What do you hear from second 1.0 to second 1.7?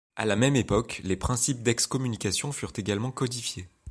les principes